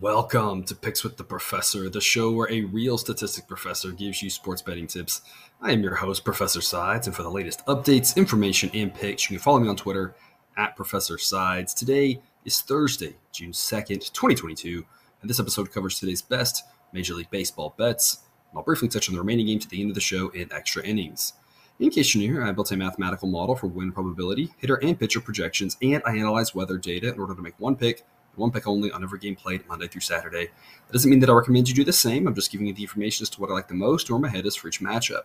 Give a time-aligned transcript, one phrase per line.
[0.00, 4.30] Welcome to Picks with the Professor, the show where a real statistic professor gives you
[4.30, 5.22] sports betting tips.
[5.60, 9.36] I am your host, Professor Sides, and for the latest updates, information, and picks, you
[9.36, 10.14] can follow me on Twitter
[10.56, 11.74] at Professor Sides.
[11.74, 14.86] Today is Thursday, June 2nd, 2022,
[15.20, 16.62] and this episode covers today's best
[16.92, 18.18] Major League Baseball bets.
[18.54, 20.84] I'll briefly touch on the remaining games at the end of the show in extra
[20.84, 21.32] innings.
[21.80, 24.96] In case you're new here, I built a mathematical model for win probability, hitter, and
[24.96, 28.04] pitcher projections, and I analyze weather data in order to make one pick
[28.38, 30.46] one pick only on every game played Monday through Saturday.
[30.86, 32.26] That doesn't mean that I recommend you do the same.
[32.26, 34.28] I'm just giving you the information as to what I like the most or my
[34.28, 35.24] head is for each matchup.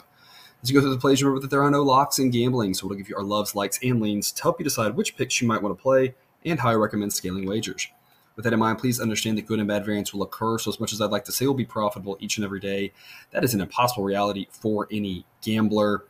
[0.62, 2.88] As you go through the plays, remember that there are no locks in gambling, so
[2.88, 5.48] we'll give you our loves, likes, and leans to help you decide which picks you
[5.48, 7.88] might want to play and how I recommend scaling wagers.
[8.36, 10.58] With that in mind, please understand that good and bad variance will occur.
[10.58, 12.94] So, as much as I'd like to say we'll be profitable each and every day,
[13.32, 16.06] that is an impossible reality for any gambler.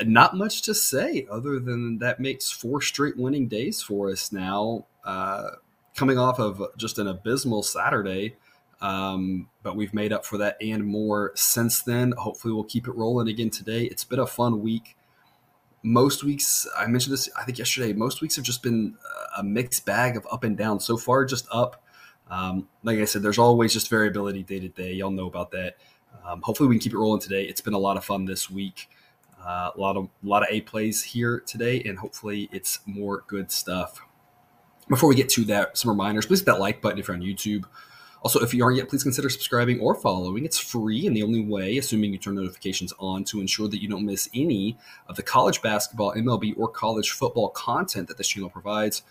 [0.00, 4.86] Not much to say other than that makes four straight winning days for us now.
[5.04, 5.50] Uh,
[5.98, 8.36] coming off of just an abysmal Saturday.
[8.80, 12.12] Um, but we've made up for that and more since then.
[12.12, 13.82] Hopefully, we'll keep it rolling again today.
[13.84, 14.96] It's been a fun week.
[15.82, 18.96] Most weeks, I mentioned this, I think yesterday, most weeks have just been
[19.36, 20.78] a mixed bag of up and down.
[20.78, 21.82] So far, just up.
[22.30, 24.92] Um, like I said, there's always just variability day to day.
[24.92, 25.76] Y'all know about that.
[26.24, 27.44] Um, hopefully, we can keep it rolling today.
[27.44, 28.88] It's been a lot of fun this week.
[29.44, 33.24] Uh, a lot of a lot of A plays here today, and hopefully, it's more
[33.26, 34.00] good stuff.
[34.88, 36.26] Before we get to that, some reminders.
[36.26, 37.64] Please hit that like button if you're on YouTube.
[38.22, 40.44] Also, if you aren't yet, please consider subscribing or following.
[40.44, 43.88] It's free and the only way, assuming you turn notifications on, to ensure that you
[43.88, 48.50] don't miss any of the college basketball, MLB, or college football content that this channel
[48.50, 49.02] provides.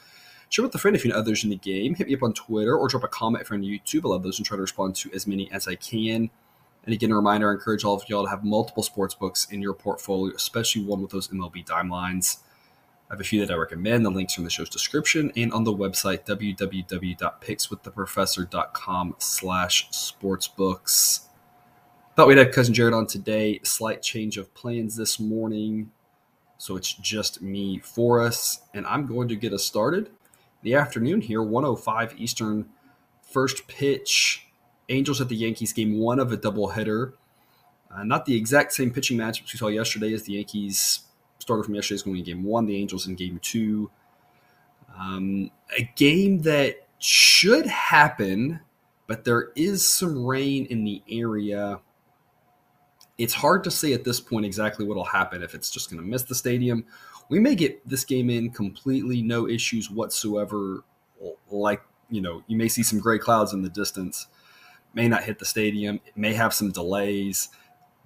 [0.50, 1.96] Share with a friend if you know others in the game.
[1.96, 4.06] Hit me up on Twitter or drop a comment if you're on YouTube.
[4.06, 6.30] I love those and try to respond to as many as I can.
[6.86, 9.62] And again, a reminder I encourage all of y'all to have multiple sports books in
[9.62, 12.40] your portfolio, especially one with those MLB dime lines.
[13.10, 14.06] I have a few that I recommend.
[14.06, 21.22] The links are in the show's description and on the website www.pickswiththeprofessor.com slash sportsbooks.
[22.18, 23.62] Thought we'd have cousin Jared on today.
[23.64, 25.92] Slight change of plans this morning,
[26.58, 30.10] so it's just me for us, and I'm going to get us started.
[30.64, 32.68] The afternoon here, 105 Eastern,
[33.22, 34.50] first pitch.
[34.90, 37.14] Angels at the Yankees game one of a doubleheader.
[37.90, 41.07] Uh, not the exact same pitching matchups we saw yesterday as the Yankees
[41.48, 43.90] starter from yesterday's going in game one, the Angels in game two.
[45.00, 48.60] Um, a game that should happen,
[49.08, 51.80] but there is some rain in the area.
[53.18, 56.02] It's hard to say at this point exactly what will happen if it's just going
[56.02, 56.84] to miss the stadium.
[57.30, 60.84] We may get this game in completely, no issues whatsoever.
[61.50, 64.28] Like, you know, you may see some gray clouds in the distance,
[64.94, 67.48] may not hit the stadium, it may have some delays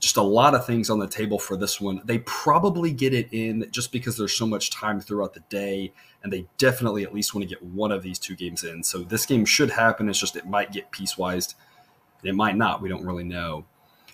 [0.01, 2.01] just a lot of things on the table for this one.
[2.03, 6.33] They probably get it in just because there's so much time throughout the day, and
[6.33, 8.83] they definitely at least want to get one of these two games in.
[8.83, 10.09] So this game should happen.
[10.09, 11.53] It's just it might get piecewise,
[12.23, 12.81] it might not.
[12.81, 13.65] We don't really know.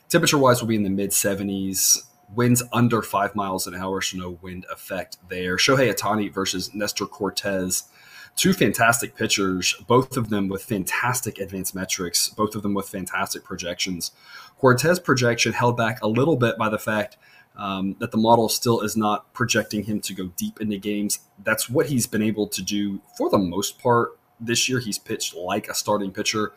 [0.09, 2.03] Temperature wise, will be in the mid 70s.
[2.35, 5.55] Winds under five miles an hour, so no wind effect there.
[5.55, 7.83] Shohei Ohtani versus Nestor Cortes
[8.37, 13.43] two fantastic pitchers, both of them with fantastic advanced metrics, both of them with fantastic
[13.43, 14.11] projections.
[14.59, 17.17] Cortes' projection held back a little bit by the fact
[17.57, 21.19] um, that the model still is not projecting him to go deep into games.
[21.43, 24.79] That's what he's been able to do for the most part this year.
[24.79, 26.53] He's pitched like a starting pitcher,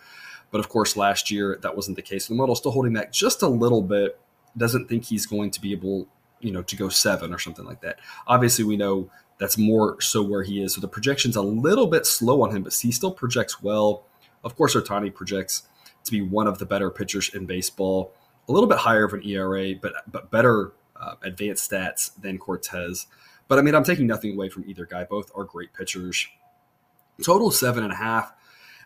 [0.51, 2.27] but of course, last year that wasn't the case.
[2.27, 4.21] The model still holding back just a little bit.
[4.57, 6.09] Doesn't think he's going to be able,
[6.41, 7.99] you know, to go seven or something like that.
[8.27, 10.75] Obviously, we know that's more so where he is.
[10.75, 14.05] So the projection's a little bit slow on him, but he still projects well.
[14.45, 15.63] Of course, Ohtani projects
[16.05, 18.13] to be one of the better pitchers in baseball.
[18.49, 23.07] A little bit higher of an ERA, but but better uh, advanced stats than Cortes.
[23.49, 25.05] But I mean, I'm taking nothing away from either guy.
[25.05, 26.29] Both are great pitchers.
[27.23, 28.33] Total seven and a half.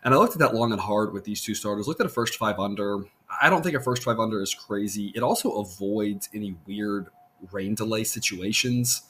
[0.03, 1.87] And I looked at that long and hard with these two starters.
[1.87, 3.03] Looked at a first five under.
[3.41, 5.11] I don't think a first five under is crazy.
[5.15, 7.07] It also avoids any weird
[7.51, 9.03] rain delay situations.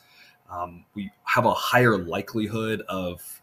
[0.49, 3.41] Um, we have a higher likelihood of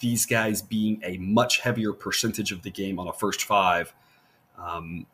[0.00, 3.94] these guys being a much heavier percentage of the game on a first five
[4.58, 5.06] um,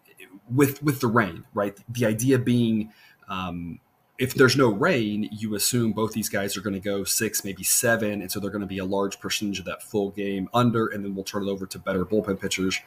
[0.51, 1.77] with with the rain, right?
[1.89, 2.93] The idea being
[3.29, 3.81] um,
[4.19, 7.65] if there's no rain, you assume both these guys are going to go six, maybe
[7.65, 10.87] seven, and so they're going to be a large percentage of that full game under,
[10.87, 12.79] and then we'll turn it over to better bullpen pitchers.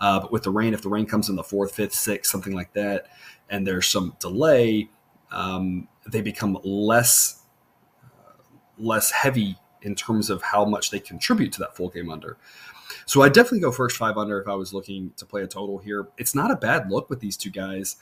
[0.00, 2.54] Uh, but with the rain, if the rain comes in the fourth, fifth, sixth, something
[2.54, 3.06] like that,
[3.48, 4.88] and there's some delay,
[5.30, 7.39] um, they become less
[8.80, 12.36] less heavy in terms of how much they contribute to that full game under.
[13.06, 15.78] So I definitely go first five under if I was looking to play a total
[15.78, 16.08] here.
[16.18, 17.96] It's not a bad look with these two guys.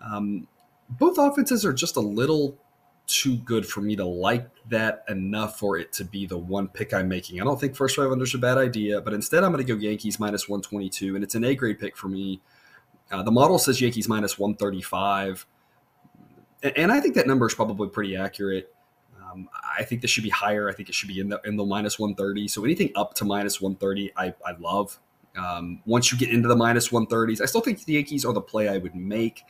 [0.00, 0.46] Um,
[0.88, 2.56] both offenses are just a little
[3.06, 6.92] too good for me to like that enough for it to be the one pick
[6.92, 7.40] I'm making.
[7.40, 9.72] I don't think first five under is a bad idea, but instead I'm going to
[9.72, 12.40] go Yankees minus 122, and it's an A grade pick for me.
[13.10, 15.46] Uh, the model says Yankees minus 135,
[16.64, 18.74] and, and, I think that number is probably pretty accurate.
[19.36, 19.48] Um,
[19.78, 20.68] I think this should be higher.
[20.68, 22.48] I think it should be in the in the minus 130.
[22.48, 24.98] So anything up to minus 130, I, I love.
[25.36, 28.40] Um, once you get into the minus 130s, I still think the Yankees are the
[28.40, 29.44] play I would make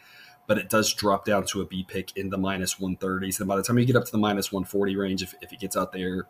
[0.46, 3.40] but it does drop down to a B pick in the minus 130s.
[3.40, 5.60] And by the time you get up to the minus 140 range, if, if it
[5.60, 6.26] gets out there,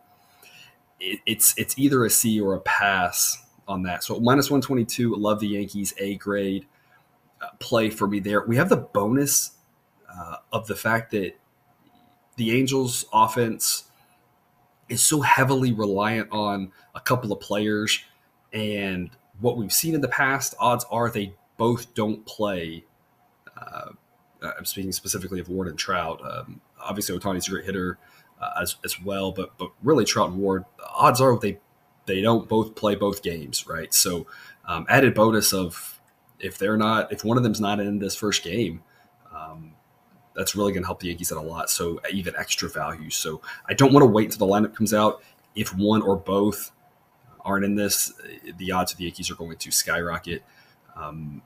[0.99, 4.03] it, it's it's either a C or a pass on that.
[4.03, 6.65] So minus 122, love the Yankees A grade
[7.41, 8.43] uh, play for me there.
[8.45, 9.51] We have the bonus
[10.09, 11.33] uh, of the fact that
[12.37, 13.83] the Angels offense
[14.89, 18.03] is so heavily reliant on a couple of players
[18.53, 22.85] and what we've seen in the past odds are they both don't play
[23.55, 23.89] uh,
[24.41, 26.21] uh, I'm speaking specifically of Ward and Trout.
[26.23, 27.97] Um, obviously, Ohtani's a great hitter
[28.39, 31.59] uh, as, as well, but but really Trout and Ward, odds are they
[32.05, 33.93] they don't both play both games, right?
[33.93, 34.27] So
[34.65, 35.99] um, added bonus of
[36.39, 38.83] if they're not if one of them's not in this first game,
[40.37, 41.69] that's really going to help the Yankees out a lot.
[41.69, 43.09] So even extra value.
[43.09, 45.21] So I don't want to wait until the lineup comes out.
[45.55, 46.71] If one or both
[47.41, 48.13] aren't in this,
[48.57, 50.43] the odds of the Yankees are going to skyrocket.
[50.95, 51.41] Um,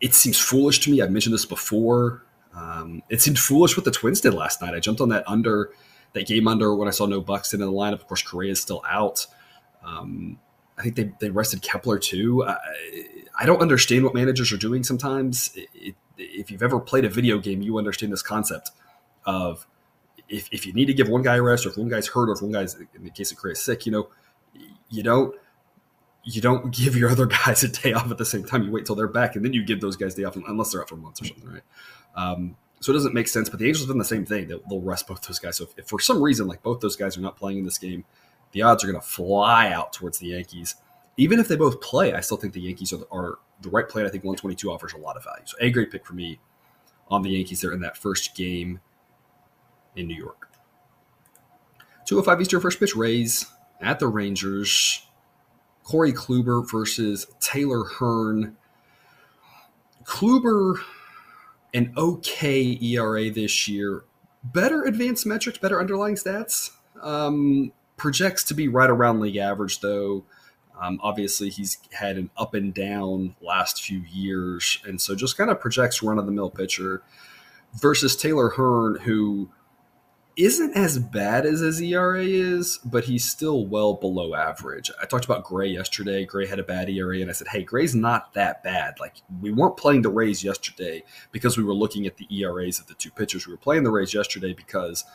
[0.00, 1.02] it seems foolish to me.
[1.02, 2.24] I've mentioned this before.
[2.54, 4.74] Um, it seemed foolish what the Twins did last night.
[4.74, 5.70] I jumped on that under
[6.14, 7.94] that game under when I saw no Buxton in the lineup.
[7.94, 9.26] Of course, Correa is still out.
[9.84, 10.38] Um,
[10.78, 12.44] I think they, they rested Kepler too.
[12.44, 12.56] I,
[13.38, 15.52] I, don't understand what managers are doing sometimes.
[15.54, 18.70] It, it, if you've ever played a video game, you understand this concept
[19.24, 19.66] of
[20.28, 22.28] if, if you need to give one guy a rest or if one guy's hurt
[22.28, 24.08] or if one guy's, in the case of Correa, sick, you know,
[24.88, 25.34] you don't
[26.26, 28.64] you don't give your other guys a day off at the same time.
[28.64, 30.82] You wait till they're back, and then you give those guys day off, unless they're
[30.82, 31.62] out for months or something, right?
[32.14, 33.48] Um, so it doesn't make sense.
[33.48, 34.48] But the Angels have done the same thing.
[34.48, 35.56] They'll, they'll rest both those guys.
[35.56, 37.78] So if, if, for some reason, like both those guys are not playing in this
[37.78, 38.04] game,
[38.52, 40.76] the odds are going to fly out towards the Yankees.
[41.16, 44.02] Even if they both play, I still think the Yankees are, are the right play.
[44.04, 45.44] I think 122 offers a lot of value.
[45.46, 46.40] So a great pick for me
[47.08, 48.80] on the Yankees there in that first game
[49.94, 50.50] in New York.
[52.06, 53.46] 205 Eastern first pitch Rays
[53.80, 55.02] at the Rangers.
[55.82, 58.56] Corey Kluber versus Taylor Hearn.
[60.04, 60.78] Kluber,
[61.74, 64.04] an okay ERA this year.
[64.42, 66.70] Better advanced metrics, better underlying stats.
[67.02, 70.24] Um, projects to be right around league average, though.
[70.80, 75.50] Um, obviously, he's had an up and down last few years, and so just kind
[75.50, 77.02] of projects run of the mill pitcher
[77.74, 79.50] versus Taylor Hearn, who
[80.36, 84.90] isn't as bad as his ERA is, but he's still well below average.
[85.00, 86.26] I talked about Gray yesterday.
[86.26, 89.00] Gray had a bad ERA, and I said, hey, Gray's not that bad.
[89.00, 91.02] Like, we weren't playing the Rays yesterday
[91.32, 93.46] because we were looking at the ERAs of the two pitchers.
[93.46, 95.06] We were playing the Rays yesterday because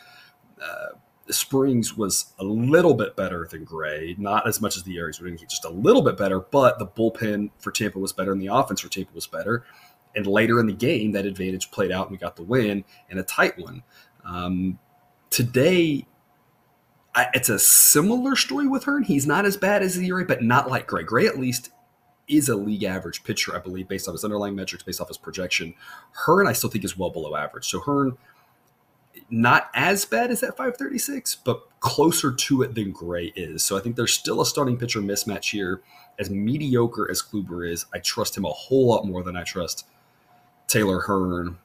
[0.61, 0.97] uh,
[1.33, 5.29] Springs was a little bit better than Gray, not as much as the ERAs were
[5.31, 8.81] just a little bit better, but the bullpen for Tampa was better and the offense
[8.81, 9.63] for Tampa was better.
[10.15, 13.19] And later in the game, that advantage played out and we got the win and
[13.19, 13.83] a tight one.
[14.25, 14.79] Um,
[15.29, 16.05] today
[17.13, 19.03] I, it's a similar story with Hearn.
[19.03, 21.03] He's not as bad as the ERA, but not like Gray.
[21.03, 21.71] Gray at least
[22.27, 25.17] is a league average pitcher, I believe, based off his underlying metrics, based off his
[25.17, 25.73] projection.
[26.13, 27.67] Hearn, I still think is well below average.
[27.67, 28.17] So Hearn,
[29.29, 33.63] not as bad as that 536, but closer to it than Gray is.
[33.63, 35.81] So I think there's still a starting pitcher mismatch here.
[36.19, 39.88] As mediocre as Kluber is, I trust him a whole lot more than I trust
[40.67, 41.57] Taylor Hearn.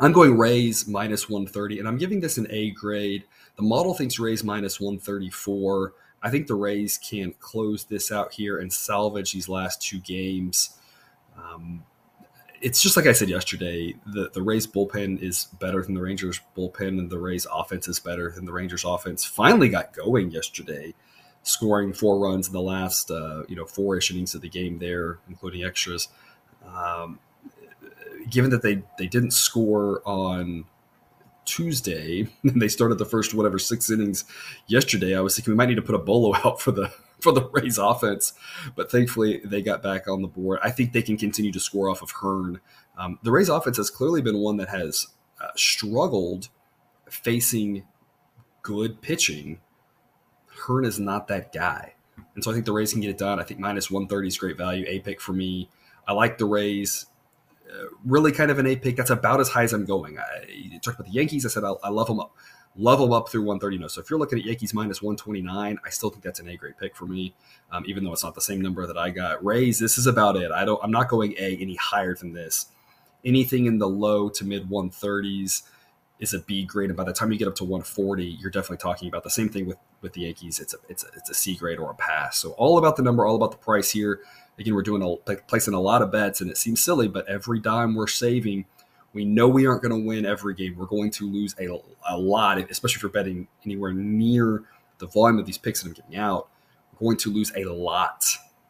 [0.00, 3.24] I'm going Rays minus 130, and I'm giving this an A grade.
[3.56, 5.92] The model thinks Rays minus 134.
[6.22, 10.78] I think the Rays can close this out here and salvage these last two games.
[11.36, 11.84] Um,
[12.60, 13.94] it's just like I said yesterday.
[14.06, 18.00] The the Rays bullpen is better than the Rangers bullpen, and the Rays offense is
[18.00, 19.24] better than the Rangers offense.
[19.24, 20.94] Finally got going yesterday,
[21.42, 24.78] scoring four runs in the last uh, you know four ish innings of the game
[24.78, 26.08] there, including extras.
[26.66, 27.18] Um,
[28.30, 30.64] given that they they didn't score on
[31.44, 34.24] Tuesday and they started the first whatever six innings
[34.66, 37.32] yesterday, I was thinking we might need to put a bolo out for the for
[37.32, 38.32] the Rays offense,
[38.76, 40.60] but thankfully they got back on the board.
[40.62, 42.60] I think they can continue to score off of Hearn.
[42.96, 45.08] Um, the Rays offense has clearly been one that has
[45.40, 46.48] uh, struggled
[47.08, 47.84] facing
[48.62, 49.60] good pitching.
[50.66, 51.94] Hearn is not that guy.
[52.34, 53.40] And so I think the Rays can get it done.
[53.40, 54.84] I think minus 130 is great value.
[54.88, 55.68] A pick for me.
[56.06, 57.06] I like the Rays
[58.04, 58.96] really kind of an A pick.
[58.96, 60.18] That's about as high as I'm going.
[60.18, 61.44] I, you talked about the Yankees.
[61.44, 62.34] I said I, I love them up,
[62.78, 63.88] them up through 130.
[63.88, 66.78] So if you're looking at Yankees minus 129, I still think that's an A grade
[66.80, 67.34] pick for me,
[67.72, 69.44] um, even though it's not the same number that I got.
[69.44, 70.50] Rays, this is about it.
[70.52, 70.80] I don't.
[70.82, 72.66] I'm not going A any higher than this.
[73.24, 75.62] anything in the low to mid 130s
[76.20, 78.78] is a B grade, and by the time you get up to 140, you're definitely
[78.78, 80.60] talking about the same thing with with the Yankees.
[80.60, 82.38] It's a it's a, it's a C grade or a pass.
[82.38, 84.20] So all about the number, all about the price here.
[84.58, 87.60] Again, we're doing a placing a lot of bets, and it seems silly, but every
[87.60, 88.66] dime we're saving,
[89.12, 90.76] we know we aren't going to win every game.
[90.76, 91.68] We're going to lose a,
[92.08, 94.64] a lot, especially if you're betting anywhere near
[94.98, 96.48] the volume of these picks that I'm getting out.
[96.92, 98.26] We're going to lose a lot.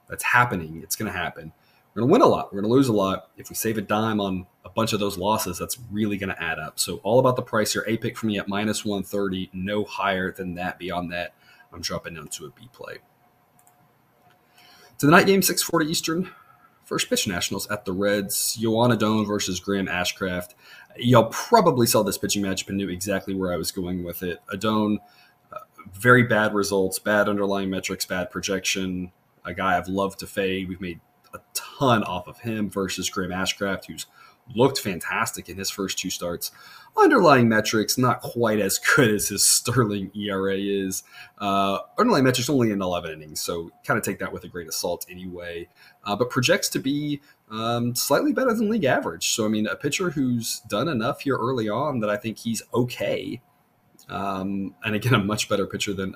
[0.08, 0.80] That's happening.
[0.82, 1.52] It's going to happen.
[1.94, 2.52] We're going to win a lot.
[2.52, 3.30] We're going to lose a lot.
[3.36, 6.42] If we save a dime on a bunch of those losses, that's really going to
[6.42, 6.78] add up.
[6.78, 7.84] So all about the price here.
[7.88, 9.50] A pick for me at minus 130.
[9.52, 10.78] No higher than that.
[10.78, 11.34] Beyond that,
[11.72, 12.98] I'm dropping down to a B play.
[14.98, 16.30] To the night game, 640 Eastern.
[16.88, 18.56] First pitch Nationals at the Reds.
[18.56, 20.54] Joan Adon versus Graham Ashcraft.
[20.96, 24.40] Y'all probably saw this pitching matchup and knew exactly where I was going with it.
[24.50, 24.98] Adon,
[25.52, 25.58] uh,
[25.92, 29.12] very bad results, bad underlying metrics, bad projection.
[29.44, 30.66] A guy I've loved to fade.
[30.66, 31.00] We've made
[31.34, 34.06] a ton off of him versus Graham Ashcraft, who's
[34.54, 36.50] looked fantastic in his first two starts.
[36.96, 41.02] Underlying metrics not quite as good as his Sterling ERA is.
[41.38, 44.66] Uh, underlying metrics only in 11 innings, so kind of take that with a grain
[44.66, 45.68] of salt anyway.
[46.04, 49.28] Uh, but projects to be um, slightly better than league average.
[49.30, 52.62] So I mean, a pitcher who's done enough here early on that I think he's
[52.74, 53.40] okay.
[54.08, 56.14] Um, and again, a much better pitcher than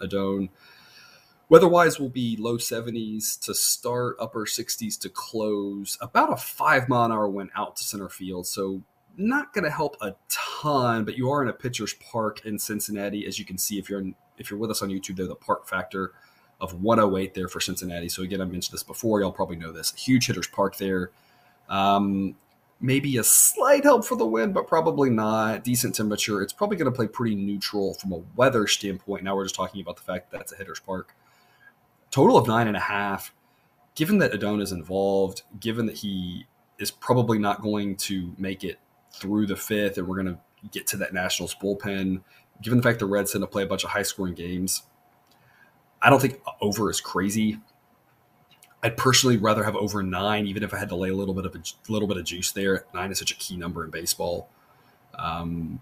[1.52, 1.70] Adon.
[1.70, 5.98] Weather-wise will be low 70s to start, upper 60s to close.
[6.00, 8.46] About a five mile an hour wind out to center field.
[8.46, 8.82] So
[9.16, 13.26] not going to help a ton, but you are in a pitcher's park in Cincinnati,
[13.26, 15.16] as you can see if you're in, if you're with us on YouTube.
[15.16, 16.12] There, the park factor
[16.60, 18.08] of 108 there for Cincinnati.
[18.08, 19.20] So again, I mentioned this before.
[19.20, 19.92] Y'all probably know this.
[19.94, 21.10] Huge hitter's park there.
[21.68, 22.36] Um,
[22.80, 25.64] maybe a slight help for the wind, but probably not.
[25.64, 26.40] Decent temperature.
[26.40, 29.24] It's probably going to play pretty neutral from a weather standpoint.
[29.24, 31.14] Now we're just talking about the fact that it's a hitter's park.
[32.12, 33.34] Total of nine and a half.
[33.96, 36.46] Given that Adon is involved, given that he
[36.78, 38.78] is probably not going to make it
[39.12, 40.38] through the fifth, and we're going to
[40.70, 42.22] get to that Nationals bullpen,
[42.62, 44.82] given the fact the Reds tend to play a bunch of high scoring games,
[46.00, 47.58] I don't think over is crazy.
[48.82, 51.46] I'd personally rather have over nine, even if I had to lay a little bit
[51.46, 52.86] of a little bit of juice there.
[52.92, 54.48] Nine is such a key number in baseball.
[55.16, 55.80] Um,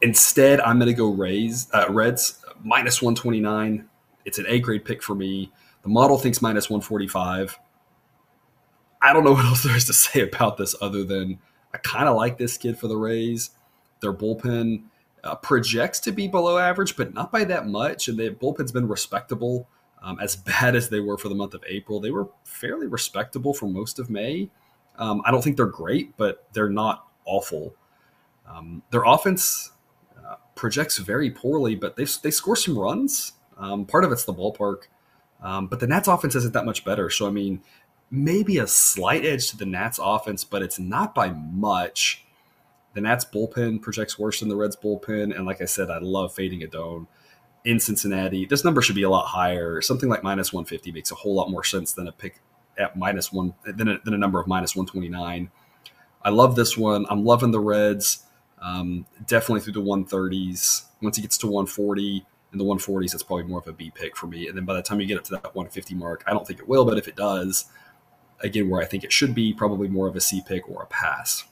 [0.00, 3.88] instead, I'm going to go raise uh, Reds minus 129.
[4.24, 5.52] It's an A grade pick for me.
[5.82, 7.58] The model thinks minus 145.
[9.00, 11.38] I don't know what else there is to say about this other than
[11.72, 13.50] I kind of like this kid for the Rays.
[14.00, 14.82] Their bullpen
[15.22, 18.08] uh, projects to be below average, but not by that much.
[18.08, 19.68] And the bullpen's been respectable.
[20.02, 23.54] Um, as bad as they were for the month of April, they were fairly respectable
[23.54, 24.50] for most of May.
[24.98, 27.74] Um, I don't think they're great, but they're not awful.
[28.48, 29.70] Um, their offense
[30.54, 33.32] projects very poorly, but they they score some runs.
[33.58, 34.88] Um, part of it's the ballpark,
[35.42, 37.08] um, but the Nats offense isn't that much better.
[37.10, 37.62] So I mean,
[38.10, 42.24] maybe a slight edge to the Nats offense, but it's not by much.
[42.94, 46.34] The Nats bullpen projects worse than the Reds bullpen, and like I said, I love
[46.34, 47.06] fading Adon
[47.64, 48.46] in Cincinnati.
[48.46, 49.82] This number should be a lot higher.
[49.82, 52.40] Something like minus 150 makes a whole lot more sense than a pick
[52.78, 55.50] at minus one than a, than a number of minus 129.
[56.22, 57.06] I love this one.
[57.10, 58.25] I'm loving the Reds.
[58.66, 60.86] Um, definitely through the 130s.
[61.00, 64.16] Once he gets to 140 in the 140s, it's probably more of a B pick
[64.16, 64.48] for me.
[64.48, 66.58] And then by the time you get up to that 150 mark, I don't think
[66.58, 67.66] it will, but if it does,
[68.40, 70.86] again, where I think it should be, probably more of a C pick or a
[70.86, 71.44] pass.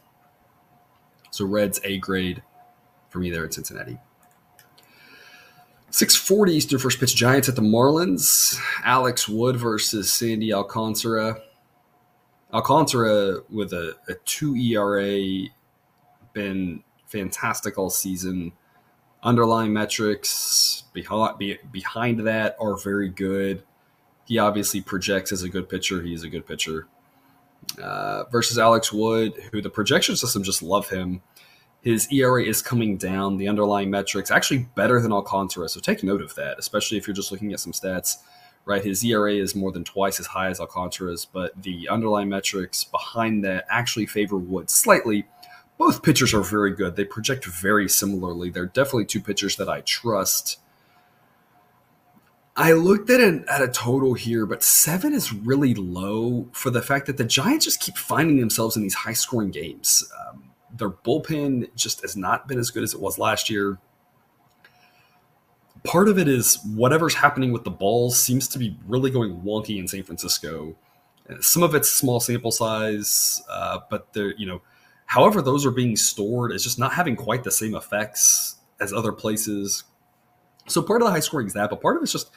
[1.30, 2.42] So Reds A grade
[3.10, 3.98] for me there in Cincinnati.
[5.90, 8.58] 640 Eastern first pitch Giants at the Marlins.
[8.82, 11.40] Alex Wood versus Sandy Alcantara.
[12.52, 15.48] Alcantara with a, a 2 ERA
[16.32, 16.82] been
[17.14, 18.52] fantastic all season.
[19.22, 21.38] Underlying metrics behind
[21.72, 23.62] behind that are very good.
[24.26, 26.02] He obviously projects as a good pitcher.
[26.02, 26.88] He's a good pitcher.
[27.82, 31.22] Uh, versus Alex Wood, who the projection system just love him.
[31.80, 33.36] His ERA is coming down.
[33.36, 35.68] The underlying metrics actually better than Alcantara.
[35.68, 38.16] So take note of that, especially if you're just looking at some stats.
[38.66, 42.82] Right, his ERA is more than twice as high as Alcantara's, but the underlying metrics
[42.82, 45.26] behind that actually favor Wood slightly
[45.78, 46.96] both pitchers are very good.
[46.96, 48.50] They project very similarly.
[48.50, 50.60] They're definitely two pitchers that I trust.
[52.56, 56.82] I looked at an, at a total here, but seven is really low for the
[56.82, 60.08] fact that the Giants just keep finding themselves in these high scoring games.
[60.28, 63.78] Um, their bullpen just has not been as good as it was last year.
[65.82, 69.78] Part of it is whatever's happening with the balls seems to be really going wonky
[69.78, 70.76] in San Francisco.
[71.40, 74.62] Some of it's small sample size, uh, but they're you know
[75.14, 79.12] However, those are being stored is just not having quite the same effects as other
[79.12, 79.84] places.
[80.66, 82.32] So part of the high scoring is that, but part of it's just,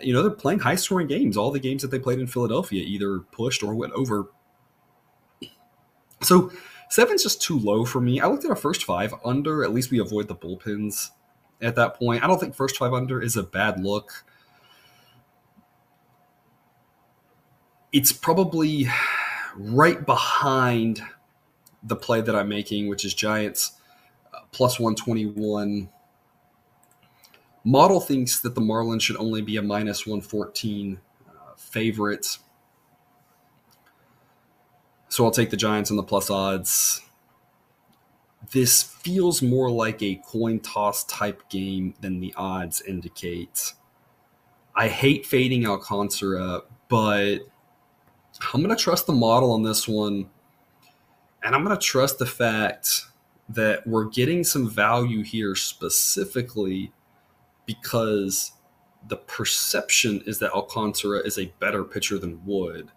[0.00, 1.36] you know, they're playing high scoring games.
[1.36, 4.30] All the games that they played in Philadelphia either pushed or went over.
[6.20, 6.52] So
[6.90, 8.20] seven's just too low for me.
[8.20, 9.64] I looked at our first five under.
[9.64, 11.10] At least we avoid the bullpens
[11.60, 12.22] at that point.
[12.22, 14.24] I don't think first five under is a bad look.
[17.90, 18.86] It's probably
[19.56, 21.02] right behind
[21.82, 23.72] the play that I'm making, which is Giants
[24.32, 25.88] uh, plus 121.
[27.64, 32.38] Model thinks that the Marlins should only be a minus 114 uh, favorite.
[35.08, 37.02] So I'll take the Giants on the plus odds.
[38.52, 43.74] This feels more like a coin toss type game than the odds indicate.
[44.74, 47.38] I hate fading Alcantara, but
[48.52, 50.30] I'm going to trust the model on this one.
[51.42, 53.06] And I'm going to trust the fact
[53.48, 56.92] that we're getting some value here specifically
[57.66, 58.52] because
[59.08, 62.90] the perception is that Alcantara is a better pitcher than Wood.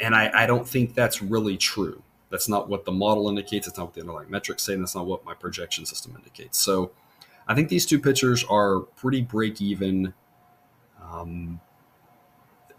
[0.00, 2.02] And I, I don't think that's really true.
[2.30, 3.68] That's not what the model indicates.
[3.68, 4.72] It's not what the underlying metrics say.
[4.72, 6.58] And that's not what my projection system indicates.
[6.58, 6.90] So
[7.46, 10.14] I think these two pitchers are pretty break even.
[11.02, 11.60] Um,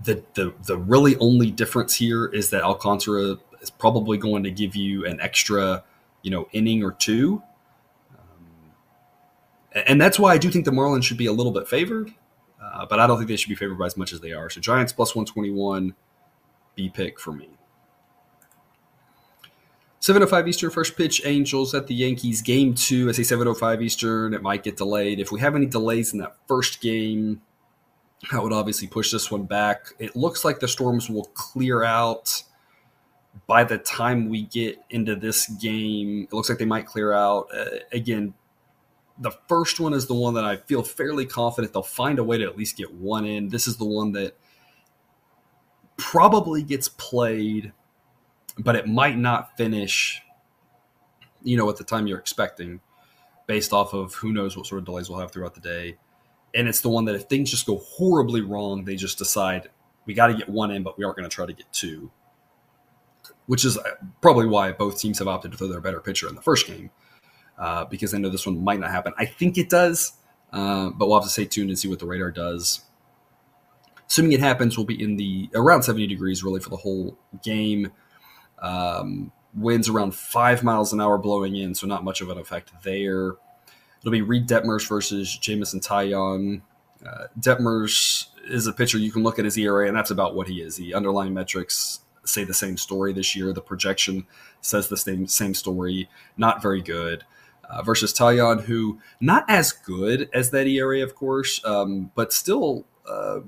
[0.03, 4.75] the, the the really only difference here is that Alcantara is probably going to give
[4.75, 5.83] you an extra,
[6.21, 7.41] you know, inning or two.
[8.11, 8.73] Um,
[9.87, 12.13] and that's why I do think the Marlins should be a little bit favored,
[12.61, 14.49] uh, but I don't think they should be favored by as much as they are.
[14.49, 15.95] So Giants plus 121,
[16.75, 17.49] B pick for me.
[19.99, 24.41] 705 Eastern first pitch Angels at the Yankees game 2 I say 705 Eastern it
[24.41, 27.41] might get delayed if we have any delays in that first game
[28.29, 32.43] that would obviously push this one back it looks like the storms will clear out
[33.47, 37.47] by the time we get into this game it looks like they might clear out
[37.55, 38.33] uh, again
[39.19, 42.37] the first one is the one that I feel fairly confident they'll find a way
[42.39, 44.35] to at least get one in this is the one that
[45.97, 47.71] probably gets played,
[48.57, 50.21] but it might not finish,
[51.43, 52.81] you know, at the time you're expecting,
[53.47, 55.97] based off of who knows what sort of delays we'll have throughout the day.
[56.55, 59.69] And it's the one that if things just go horribly wrong, they just decide
[60.05, 62.11] we got to get one in, but we aren't going to try to get two.
[63.45, 63.77] Which is
[64.21, 66.91] probably why both teams have opted to throw their better pitcher in the first game,
[67.57, 69.13] uh, because they know this one might not happen.
[69.17, 70.13] I think it does,
[70.51, 72.81] uh, but we'll have to stay tuned and see what the radar does
[74.13, 77.91] assuming it happens, we'll be in the around 70 degrees really for the whole game.
[78.59, 82.71] Um, winds around five miles an hour blowing in, so not much of an effect
[82.83, 83.33] there.
[84.01, 86.61] It'll be Reid Detmers versus Jameson Taillon.
[87.03, 90.47] Uh, Detmers is a pitcher you can look at his ERA, and that's about what
[90.47, 90.75] he is.
[90.75, 93.53] The underlying metrics say the same story this year.
[93.53, 94.25] The projection
[94.61, 96.09] says the same same story.
[96.37, 97.23] Not very good.
[97.69, 102.85] Uh, versus Taillon, who not as good as that ERA, of course, um, but still
[103.07, 103.39] uh,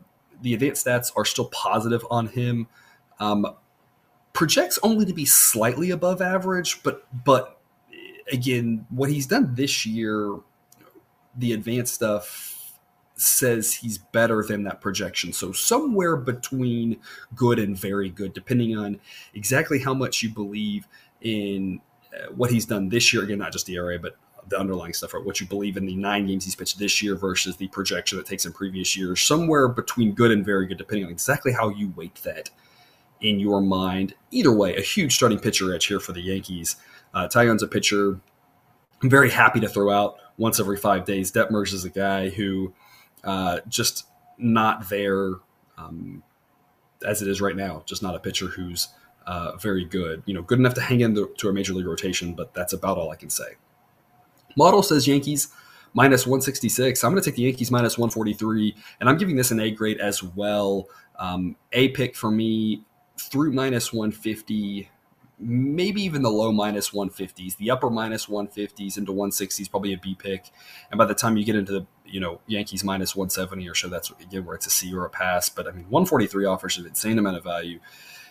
[0.42, 2.68] the advanced stats are still positive on him.
[3.20, 3.46] Um,
[4.34, 7.60] projects only to be slightly above average, but but
[8.32, 10.38] again, what he's done this year,
[11.36, 12.55] the advanced stuff
[13.16, 15.32] says he's better than that projection.
[15.32, 16.98] So somewhere between
[17.36, 19.00] good and very good, depending on
[19.34, 20.88] exactly how much you believe
[21.22, 21.80] in
[22.14, 23.24] uh, what he's done this year.
[23.24, 25.26] Again, not just the ERA, but the underlying stuff, right?
[25.26, 28.28] What you believe in the nine games he's pitched this year versus the projection that
[28.28, 31.94] takes in previous years, somewhere between good and very good, depending on exactly how you
[31.96, 32.50] weight that
[33.22, 34.14] in your mind.
[34.32, 36.76] Either way, a huge starting pitcher edge here for the Yankees.
[37.14, 38.20] Uh, Taillon's a pitcher
[39.06, 41.32] I'm very happy to throw out once every five days.
[41.32, 42.74] Detmers is a guy who
[43.26, 44.06] uh, just
[44.38, 45.34] not there
[45.78, 46.24] um,
[47.06, 47.84] as it is right now.
[47.86, 48.90] Just not a pitcher who's
[49.26, 50.24] uh, very good.
[50.26, 52.74] You know, good enough to hang in the, to a major league rotation, but that's
[52.74, 53.56] about all I can say.
[54.56, 55.50] Model says Yankees
[55.94, 57.04] minus 166.
[57.04, 60.00] I'm going to take the Yankees minus 143, and I'm giving this an A grade
[60.00, 60.88] as well.
[61.18, 62.84] Um, a pick for me
[63.18, 64.90] through minus 150,
[65.40, 67.58] maybe even the low minus 150s.
[67.58, 70.52] The upper minus 150s into 160s probably a B pick,
[70.92, 73.90] and by the time you get into the you know Yankees minus 170 or so,
[73.90, 75.50] that's again where it's a C or a pass.
[75.50, 77.80] But I mean 143 offers an insane amount of value.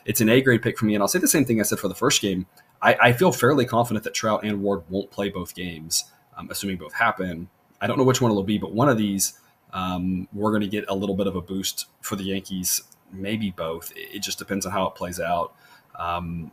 [0.04, 1.78] It's an A grade pick for me, and I'll say the same thing I said
[1.78, 2.46] for the first game.
[2.82, 6.04] I, I feel fairly confident that Trout and Ward won't play both games
[6.36, 7.48] um, assuming both happen.
[7.80, 9.38] I don't know which one it'll be, but one of these
[9.72, 12.82] um, we're going to get a little bit of a boost for the Yankees.
[13.12, 13.92] Maybe both.
[13.96, 15.54] It just depends on how it plays out.
[15.98, 16.52] Um,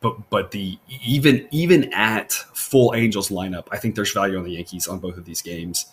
[0.00, 4.52] but but the even even at full Angels lineup, I think there's value on the
[4.52, 5.86] Yankees on both of these games.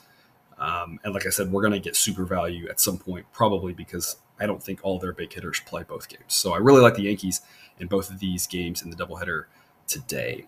[0.60, 3.74] Um, and like I said, we're going to get super value at some point, probably
[3.74, 6.34] because I don't think all their big hitters play both games.
[6.34, 7.42] So I really like the Yankees
[7.80, 9.46] in both of these games in the doubleheader
[9.88, 10.48] today.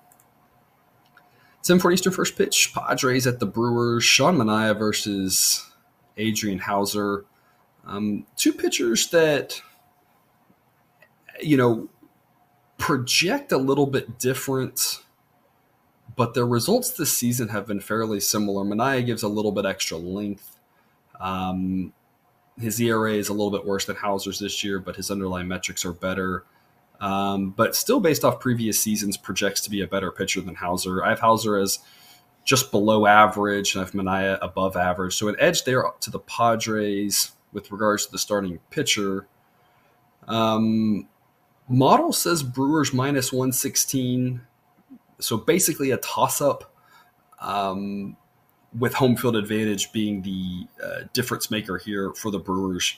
[1.61, 5.71] 740 Eastern first pitch, Padres at the Brewers, Sean Manaea versus
[6.17, 7.25] Adrian Houser.
[7.85, 9.61] Um, two pitchers that,
[11.41, 11.87] you know,
[12.77, 15.01] project a little bit different,
[16.15, 18.63] but their results this season have been fairly similar.
[18.63, 20.57] Manaea gives a little bit extra length.
[21.19, 21.93] Um,
[22.59, 25.85] his ERA is a little bit worse than Houser's this year, but his underlying metrics
[25.85, 26.43] are better.
[26.99, 31.03] Um, but still, based off previous seasons, projects to be a better pitcher than Houser.
[31.03, 31.79] I have Houser as
[32.43, 35.15] just below average, and I have Manaea above average.
[35.15, 39.27] So an edge there to the Padres with regards to the starting pitcher.
[40.27, 41.07] Um,
[41.67, 44.41] model says Brewers minus 116.
[45.21, 46.73] So basically a toss up.
[47.39, 48.17] Um,
[48.77, 52.95] with home field advantage being the uh, difference maker here for the Brewers.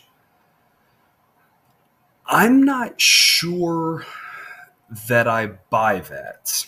[2.25, 4.05] I'm not sure
[5.07, 6.67] that I buy that.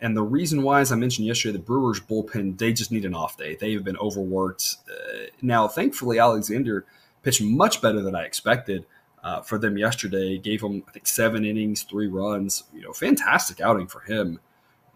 [0.00, 3.14] And the reason why, as I mentioned yesterday, the Brewers bullpen, they just need an
[3.14, 3.54] off day.
[3.54, 4.76] They have been overworked.
[4.90, 6.84] Uh, now, thankfully, Alexander
[7.22, 8.84] pitched much better than I expected
[9.22, 10.38] uh, for them yesterday.
[10.38, 12.64] Gave them, I think, seven innings, three runs.
[12.74, 14.40] You know, fantastic outing for him.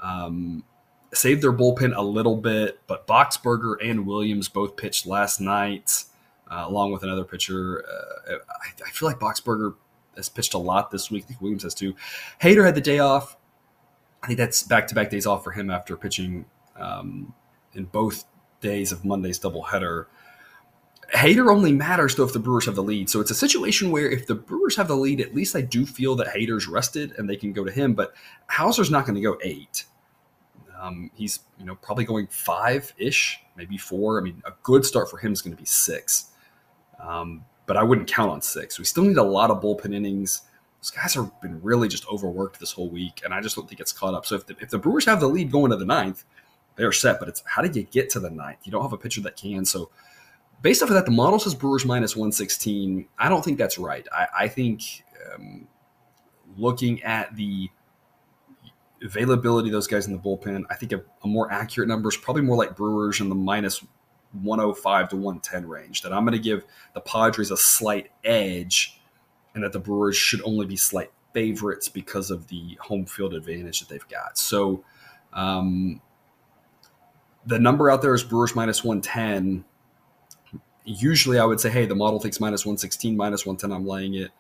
[0.01, 0.65] Um,
[1.15, 6.05] saved their bullpen a little bit, but Boxberger and Williams both pitched last night,
[6.51, 7.85] uh, along with another pitcher.
[7.89, 9.75] Uh, I, I, feel like Boxberger
[10.17, 11.25] has pitched a lot this week.
[11.25, 11.95] I think Williams has too.
[12.41, 13.37] Hader had the day off.
[14.23, 17.35] I think that's back to back days off for him after pitching um,
[17.75, 18.25] in both
[18.61, 20.07] days of Monday's doubleheader.
[21.15, 23.09] Hader only matters though if the Brewers have the lead.
[23.09, 25.87] So it's a situation where if the Brewers have the lead, at least I do
[25.87, 27.95] feel that Hader's rested and they can go to him.
[27.95, 28.15] But
[28.49, 29.85] Houser's not going to go eight.
[30.79, 34.21] Um, he's you know probably going five ish, maybe four.
[34.21, 36.27] I mean, a good start for him is going to be six,
[37.01, 38.79] um, but I wouldn't count on six.
[38.79, 40.43] We still need a lot of bullpen innings.
[40.81, 43.81] Those guys have been really just overworked this whole week, and I just don't think
[43.81, 44.27] it's caught up.
[44.27, 46.25] So if the, if the Brewers have the lead going to the ninth,
[46.77, 47.19] they're set.
[47.19, 48.59] But it's how did you get to the ninth?
[48.65, 49.65] You don't have a pitcher that can.
[49.65, 49.91] So
[50.63, 53.09] based off of that, the model says Brewers minus one sixteen.
[53.19, 54.07] I don't think that's right.
[54.13, 55.67] I, I think um,
[56.57, 57.71] looking at the
[59.03, 62.17] availability of those guys in the bullpen, I think a, a, more accurate number is
[62.17, 63.85] probably more like Brewers in the minus
[64.33, 66.03] 105 to 110 range.
[66.03, 66.65] That I'm going to give
[66.95, 69.01] the Padres a slight edge,
[69.55, 73.81] and that the Brewers should only be slight favorites because of the home field advantage
[73.81, 74.39] that they've got.
[74.39, 74.85] So,
[75.33, 76.01] um,
[77.45, 79.65] the number out there is Brewers minus 110.
[80.87, 83.77] Usually, I would say, hey, the model thinks minus 116, minus 110.
[83.77, 84.31] I'm laying it.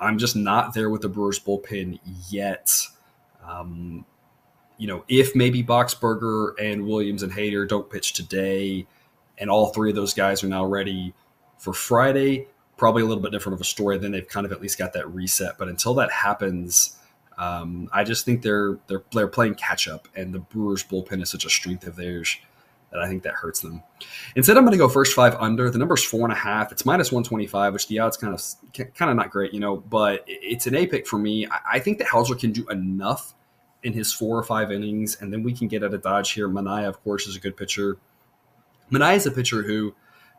[0.00, 2.74] I'm just not there with the Brewers bullpen yet.
[3.46, 4.04] Um,
[4.78, 8.86] you know, if maybe Boxberger and Williams and Hader don't pitch today,
[9.38, 11.14] and all three of those guys are now ready
[11.58, 13.98] for Friday, probably a little bit different of a story.
[13.98, 15.58] Then they've kind of at least got that reset.
[15.58, 16.96] But until that happens,
[17.38, 21.30] um, I just think they're they're they're playing catch up, and the Brewers bullpen is
[21.30, 22.38] such a strength of theirs
[23.00, 23.82] I think that hurts them.
[24.36, 25.70] Instead, I'm going to go first five under.
[25.70, 26.72] The number's four and a half.
[26.72, 28.42] It's minus 125, which the odds kind of
[28.94, 31.46] kind of not great, you know, but it's an A pick for me.
[31.70, 33.34] I think that Houser can do enough
[33.82, 36.48] in his four or five innings, and then we can get out of dodge here.
[36.48, 37.96] Manaea, of course, is a good pitcher.
[38.90, 39.94] Manaea is a pitcher who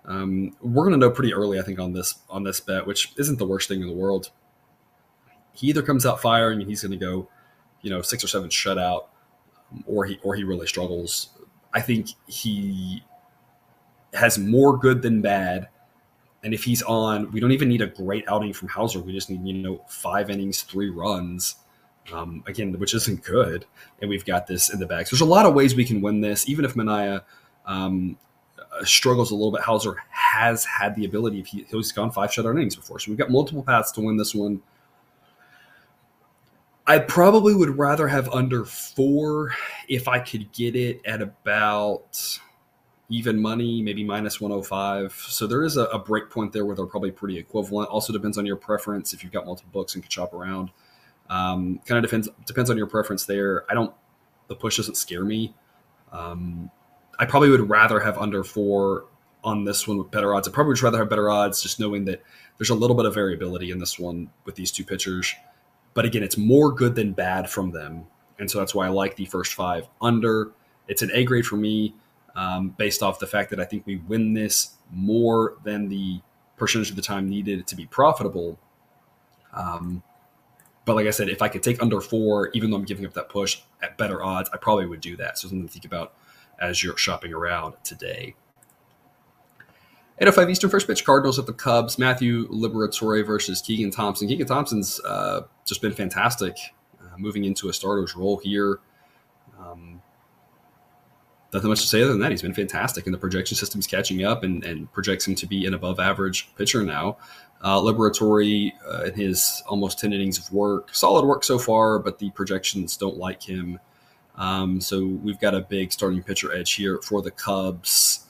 [0.05, 3.13] um, we're going to know pretty early, I think, on this on this bet, which
[3.17, 4.29] isn't the worst thing in the world.
[5.53, 7.29] He either comes out firing and he's going to go,
[7.81, 9.05] you know, six or seven shutout,
[9.85, 11.29] or he or he really struggles.
[11.73, 13.03] I think he
[14.13, 15.69] has more good than bad.
[16.43, 18.99] And if he's on, we don't even need a great outing from Houser.
[18.99, 21.55] We just need, you know, five innings, three runs
[22.11, 23.65] um, again, which isn't good.
[24.01, 25.07] And we've got this in the bag.
[25.07, 27.23] So there's a lot of ways we can win this, even if Manaea
[27.65, 28.17] um,
[28.59, 29.61] uh, struggles a little bit.
[29.61, 31.43] Houser has had the ability.
[31.43, 34.35] He, he's gone five shutout innings before, so we've got multiple paths to win this
[34.35, 34.61] one.
[36.85, 39.55] I probably would rather have under four
[39.87, 42.39] if I could get it at about
[43.09, 45.13] even money, maybe minus 105.
[45.13, 47.89] So there is a, a break point there where they're probably pretty equivalent.
[47.89, 50.71] Also depends on your preference if you've got multiple books and can shop around.
[51.29, 53.63] Um, kind of depends depends on your preference there.
[53.69, 53.93] I don't
[54.47, 55.53] the push doesn't scare me.
[56.11, 56.69] Um,
[57.17, 59.05] I probably would rather have under four
[59.43, 60.47] on this one with better odds.
[60.47, 62.21] I probably would rather have better odds, just knowing that
[62.57, 65.33] there's a little bit of variability in this one with these two pitchers.
[65.93, 68.05] But again, it's more good than bad from them,
[68.39, 70.51] and so that's why I like the first five under.
[70.87, 71.95] It's an A grade for me,
[72.35, 76.21] um, based off the fact that I think we win this more than the
[76.57, 78.59] percentage of the time needed to be profitable.
[79.53, 80.03] Um,
[80.85, 83.13] but like I said, if I could take under four, even though I'm giving up
[83.13, 85.37] that push at better odds, I probably would do that.
[85.37, 86.13] So something to think about
[86.59, 88.35] as you're shopping around today.
[90.19, 91.97] 805 Eastern first pitch Cardinals at the Cubs.
[91.97, 94.27] Matthew Liberatore versus Keegan Thompson.
[94.27, 96.55] Keegan Thompson's uh, just been fantastic
[97.01, 98.79] uh, moving into a starter's role here.
[99.59, 100.01] Um,
[101.51, 102.31] nothing much to say other than that.
[102.31, 105.65] He's been fantastic, and the projection system's catching up and, and projects him to be
[105.65, 107.17] an above average pitcher now.
[107.61, 112.19] Uh, Liberatore uh, in his almost 10 innings of work, solid work so far, but
[112.19, 113.79] the projections don't like him.
[114.35, 118.25] Um, so we've got a big starting pitcher edge here for the Cubs.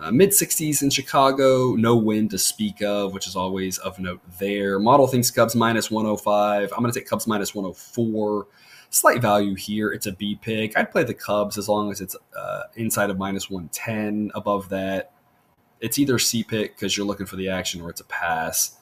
[0.00, 4.22] Uh, Mid 60s in Chicago, no wind to speak of, which is always of note
[4.38, 4.78] there.
[4.78, 6.72] Model thinks Cubs minus 105.
[6.72, 8.46] I'm going to take Cubs minus 104
[8.88, 9.92] slight value here.
[9.92, 10.76] It's a B pick.
[10.76, 14.32] I'd play the Cubs as long as it's uh, inside of minus 110.
[14.34, 15.12] Above that,
[15.80, 18.78] it's either C pick because you're looking for the action or it's a pass.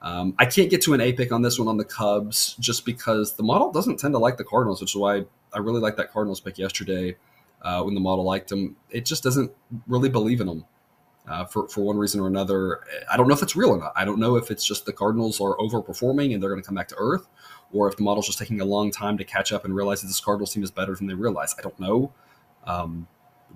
[0.00, 2.86] Um, I can't get to an A pick on this one on the Cubs just
[2.86, 5.98] because the model doesn't tend to like the Cardinals, which is why I really liked
[5.98, 7.16] that Cardinals pick yesterday
[7.64, 8.76] uh, when the model liked them.
[8.90, 9.50] It just doesn't
[9.86, 10.64] really believe in them.
[11.26, 12.80] Uh, for, for one reason or another.
[13.10, 13.94] I don't know if it's real or not.
[13.96, 16.74] I don't know if it's just the Cardinals are overperforming and they're going to come
[16.74, 17.28] back to earth,
[17.72, 20.08] or if the model's just taking a long time to catch up and realize that
[20.08, 21.54] this Cardinals team is better than they realize.
[21.58, 22.12] I don't know.
[22.64, 23.06] Um,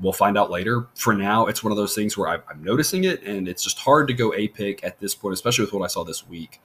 [0.01, 0.87] we'll find out later.
[0.95, 3.79] For now, it's one of those things where I, am noticing it, and it's just
[3.81, 6.63] hard to go a pick at this point, especially with what I saw this week.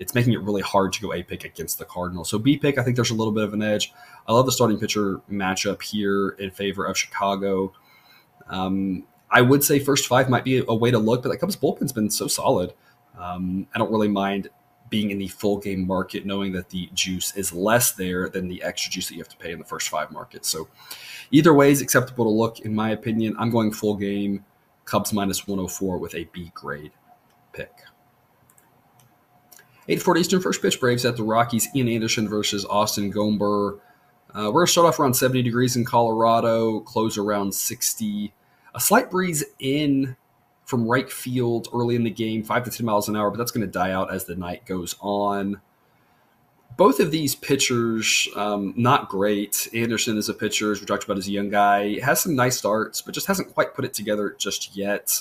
[0.00, 2.28] It's making it really hard to go a pick against the Cardinals.
[2.28, 3.92] So B pick, I think there's a little bit of an edge.
[4.26, 7.72] I love the starting pitcher matchup here in favor of Chicago.
[8.48, 11.54] Um, I would say first five might be a way to look, but that Cubs
[11.54, 12.72] bullpen's been so solid.
[13.16, 14.48] Um, I don't really mind
[14.88, 18.62] being in the full game market, knowing that the juice is less there than the
[18.62, 20.48] extra juice that you have to pay in the first five markets.
[20.48, 20.68] So
[21.30, 23.36] either way is acceptable to look, in my opinion.
[23.38, 24.44] I'm going full game,
[24.84, 26.92] Cubs minus 104 with a B grade
[27.52, 27.70] pick.
[29.90, 31.66] 840 Eastern first pitch Braves at the Rockies.
[31.74, 33.80] Ian Anderson versus Austin Gomber.
[34.32, 38.32] Uh, we're going to start off around 70 degrees in Colorado, close around 60.
[38.72, 40.16] A slight breeze in
[40.64, 43.50] from right field early in the game, five to 10 miles an hour, but that's
[43.50, 45.60] going to die out as the night goes on.
[46.76, 49.68] Both of these pitchers, um, not great.
[49.74, 52.56] Anderson is a pitcher, as we talked about, as a young guy, has some nice
[52.56, 55.20] starts, but just hasn't quite put it together just yet.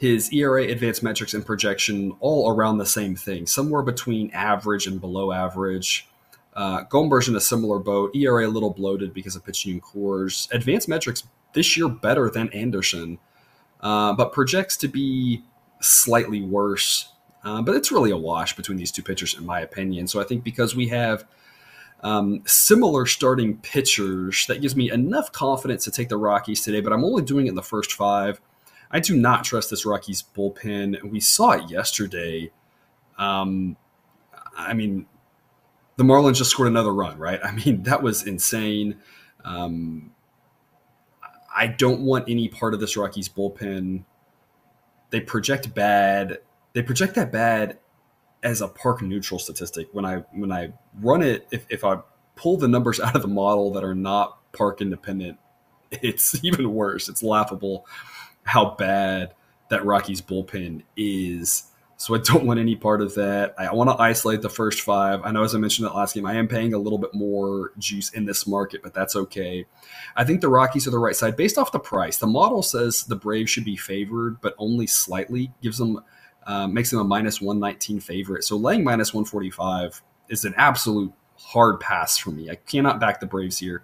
[0.00, 5.00] His ERA, advanced metrics, and projection all around the same thing, somewhere between average and
[5.00, 6.08] below average.
[6.54, 8.16] Uh, Gomber's in a similar boat.
[8.16, 10.50] ERA a little bloated because of pitching in Coors.
[10.52, 13.18] Advanced metrics this year better than Anderson
[13.80, 15.42] uh, but projects to be
[15.80, 17.12] slightly worse.
[17.42, 20.06] Uh, but it's really a wash between these two pitchers, in my opinion.
[20.06, 21.24] So I think because we have
[22.02, 26.82] um, similar starting pitchers, that gives me enough confidence to take the Rockies today.
[26.82, 28.40] But I'm only doing it in the first five.
[28.90, 31.02] I do not trust this Rockies bullpen.
[31.04, 32.50] We saw it yesterday.
[33.18, 33.76] Um,
[34.56, 35.06] I mean,
[35.96, 37.40] the Marlins just scored another run, right?
[37.44, 38.96] I mean, that was insane.
[39.44, 40.12] Um,
[41.54, 44.04] I don't want any part of this Rockies bullpen.
[45.10, 46.38] They project bad.
[46.72, 47.78] They project that bad
[48.42, 49.88] as a park neutral statistic.
[49.92, 51.98] When I when I run it, if, if I
[52.36, 55.38] pull the numbers out of the model that are not park independent,
[55.90, 57.08] it's even worse.
[57.08, 57.86] It's laughable
[58.44, 59.34] how bad
[59.68, 63.54] that Rockies bullpen is so I don't want any part of that.
[63.58, 65.20] I want to isolate the first five.
[65.22, 67.72] I know, as I mentioned that last game, I am paying a little bit more
[67.76, 69.66] juice in this market, but that's okay.
[70.16, 72.16] I think the Rockies are the right side based off the price.
[72.16, 75.52] The model says the Braves should be favored, but only slightly.
[75.60, 76.00] Gives them
[76.46, 78.44] uh, makes them a minus one nineteen favorite.
[78.44, 80.00] So laying minus one forty five
[80.30, 82.48] is an absolute hard pass for me.
[82.48, 83.82] I cannot back the Braves here.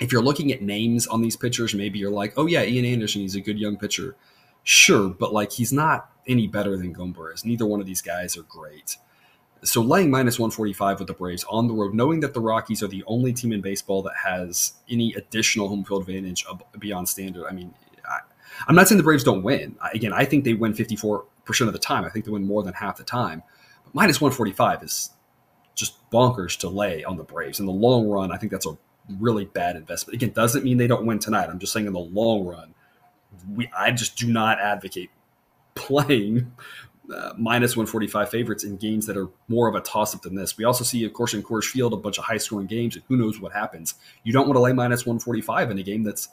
[0.00, 3.22] If you're looking at names on these pitchers, maybe you're like, oh yeah, Ian Anderson,
[3.22, 4.16] he's a good young pitcher.
[4.64, 7.44] Sure, but like he's not any better than Gomber is.
[7.44, 8.96] Neither one of these guys are great.
[9.62, 12.88] So laying minus 145 with the Braves on the road, knowing that the Rockies are
[12.88, 16.44] the only team in baseball that has any additional home field advantage
[16.78, 17.46] beyond standard.
[17.48, 17.74] I mean,
[18.06, 18.18] I,
[18.68, 19.76] am not saying the Braves don't win.
[19.92, 21.22] Again, I think they win 54%
[21.60, 22.04] of the time.
[22.04, 23.42] I think they win more than half the time.
[23.84, 25.10] But minus 145 is
[25.74, 27.58] just bonkers to lay on the Braves.
[27.58, 28.76] In the long run, I think that's a
[29.18, 30.14] really bad investment.
[30.14, 31.48] Again, doesn't mean they don't win tonight.
[31.48, 32.74] I'm just saying in the long run,
[33.52, 35.10] we I just do not advocate
[35.74, 36.52] playing
[37.12, 40.56] uh, minus 145 favorites in games that are more of a toss up than this.
[40.56, 43.04] We also see, of course, in Coors Field, a bunch of high scoring games, and
[43.08, 43.94] who knows what happens.
[44.22, 46.28] You don't want to lay minus 145 in a game that's,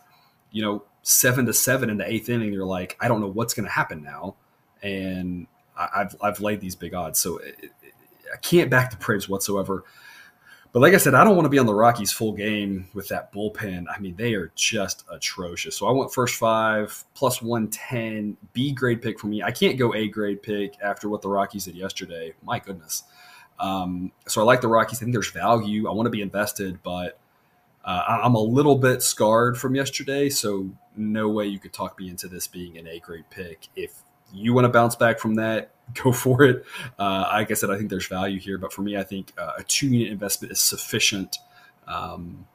[0.51, 2.53] you know, seven to seven in the eighth inning.
[2.53, 4.36] You're like, I don't know what's going to happen now.
[4.81, 7.19] And I, have I've laid these big odds.
[7.19, 7.93] So it, it,
[8.34, 9.84] I can't back the Braves whatsoever.
[10.73, 13.10] But like I said, I don't want to be on the Rockies full game with
[13.10, 13.86] that bullpen.
[13.93, 15.75] I mean, they are just atrocious.
[15.75, 19.43] So I want first five plus 110, B grade pick for me.
[19.43, 22.34] I can't go A grade pick after what the Rockies did yesterday.
[22.41, 23.03] My goodness.
[23.60, 24.99] Um, so I like the Rockies.
[24.99, 25.89] I think there's value.
[25.89, 27.19] I want to be invested, but
[27.84, 30.29] uh, I'm a little bit scarred from yesterday.
[30.29, 33.67] So no way you could talk me into this being an A grade pick.
[33.75, 33.93] If
[34.34, 35.71] you want to bounce back from that,
[36.04, 36.65] go for it.
[36.97, 39.54] Uh, like I said, I think there's value here, but for me, I think uh,
[39.58, 41.38] a two unit investment is sufficient
[41.88, 42.47] um,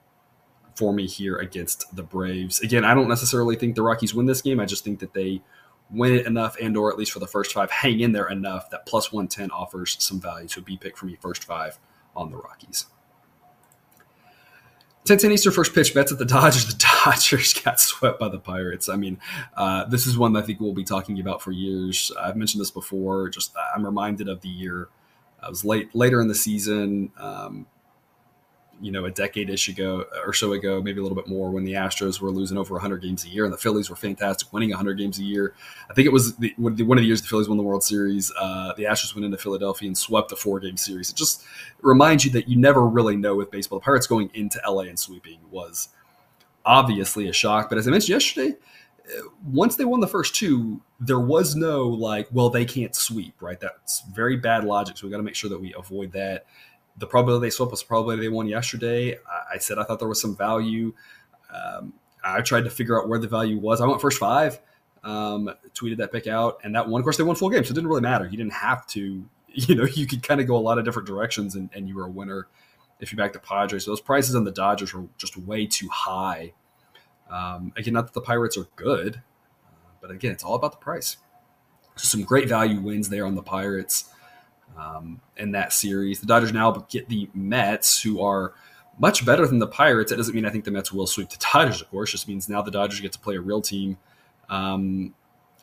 [0.75, 2.61] for me here against the Braves.
[2.61, 4.61] Again, I don't necessarily think the Rockies win this game.
[4.61, 5.43] I just think that they
[5.91, 8.71] win it enough and or at least for the first five, hang in there enough
[8.71, 10.49] that plus 110 offers some value.
[10.49, 11.79] So B pick for me first five
[12.15, 12.87] on the Rockies.
[15.07, 16.67] 10 10 Eastern first pitch Mets at the Dodgers.
[16.67, 18.89] The Dodgers got swept by the Pirates.
[18.89, 19.19] I mean,
[19.57, 22.13] uh, this is one that I think we'll be talking about for years.
[22.21, 23.29] I've mentioned this before.
[23.29, 24.89] Just I'm reminded of the year.
[25.41, 27.13] I was late later in the season.
[27.19, 27.67] Um,
[28.81, 31.65] you know, a decade ish ago or so ago, maybe a little bit more, when
[31.65, 34.71] the Astros were losing over 100 games a year and the Phillies were fantastic, winning
[34.71, 35.55] 100 games a year.
[35.91, 38.33] I think it was the, one of the years the Phillies won the World Series.
[38.39, 41.11] Uh, the Astros went into Philadelphia and swept a four game series.
[41.11, 41.43] It just
[41.81, 43.79] reminds you that you never really know with baseball.
[43.79, 45.89] The Pirates going into LA and sweeping was
[46.65, 47.69] obviously a shock.
[47.69, 48.57] But as I mentioned yesterday,
[49.07, 53.41] uh, once they won the first two, there was no like, well, they can't sweep,
[53.41, 53.61] right?
[53.61, 54.99] That's very bad logic.
[54.99, 56.47] So we got to make sure that we avoid that
[56.99, 59.19] the probability they swept was the probability they won yesterday.
[59.53, 60.95] I said I thought there was some value.
[61.53, 63.81] Um, I tried to figure out where the value was.
[63.81, 64.61] I went first five,
[65.05, 67.01] um, tweeted that pick out, and that one.
[67.01, 68.25] Of course, they won full game, so it didn't really matter.
[68.25, 69.25] You didn't have to.
[69.59, 71.97] You know, you could kind of go a lot of different directions, and, and you
[71.97, 72.47] were a winner
[73.01, 73.87] if you backed the Padres.
[73.87, 76.53] So those prices on the Dodgers were just way too high.
[77.31, 79.23] Um, again, not that the Pirates are good,
[79.67, 81.17] uh, but again, it's all about the price.
[81.97, 84.11] So some great value wins there on the Pirates
[84.79, 86.21] um, in that series.
[86.21, 88.55] The Dodgers now get the Mets, who are
[88.99, 90.11] much better than the Pirates.
[90.11, 92.11] That doesn't mean I think the Mets will sweep the Dodgers, of course.
[92.11, 93.99] It just means now the Dodgers get to play a real team.
[94.49, 95.15] Um,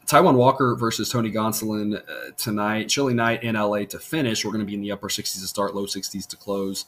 [0.05, 2.89] Taijuan Walker versus Tony Gonsolin uh, tonight.
[2.89, 4.43] Chilly night in LA to finish.
[4.43, 6.85] We're going to be in the upper 60s to start, low 60s to close.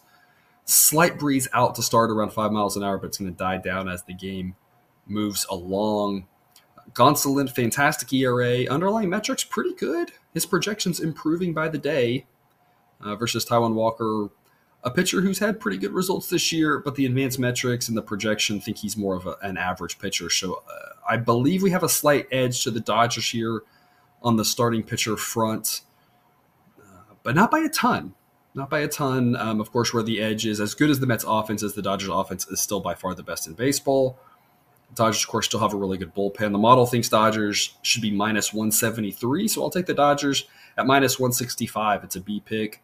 [0.66, 3.58] Slight breeze out to start around five miles an hour, but it's going to die
[3.58, 4.56] down as the game
[5.06, 6.28] moves along.
[6.94, 8.66] Gonsolin, fantastic ERA.
[8.66, 10.12] Underlying metrics, pretty good.
[10.36, 12.28] His projections improving by the day
[13.02, 14.30] uh, versus Taijuan Walker,
[14.84, 18.04] a pitcher who's had pretty good results this year, but the advanced metrics and the
[18.04, 20.30] projection think he's more of a, an average pitcher.
[20.30, 23.64] So uh, I believe we have a slight edge to the Dodgers here
[24.22, 25.82] on the starting pitcher front,
[26.80, 28.14] uh, but not by a ton.
[28.54, 29.36] Not by a ton.
[29.36, 31.82] Um, of course, where the edge is as good as the Mets offense is, the
[31.82, 34.20] Dodgers offense is still by far the best in baseball.
[34.94, 36.52] Dodgers, of course, still have a really good bullpen.
[36.52, 40.46] The model thinks Dodgers should be minus 173, so I'll take the Dodgers
[40.78, 42.04] at minus 165.
[42.04, 42.82] It's a B pick.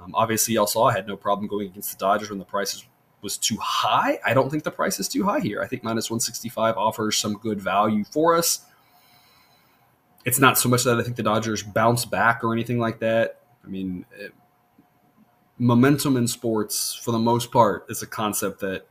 [0.00, 2.84] Um, obviously, y'all saw I had no problem going against the Dodgers when the price
[3.22, 4.18] was too high.
[4.24, 5.62] I don't think the price is too high here.
[5.62, 8.64] I think minus 165 offers some good value for us.
[10.24, 13.40] It's not so much that I think the Dodgers bounce back or anything like that.
[13.64, 14.32] I mean, it,
[15.58, 18.86] momentum in sports, for the most part, is a concept that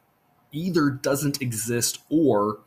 [0.52, 2.60] either doesn't exist or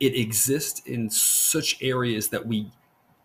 [0.00, 2.70] it exists in such areas that we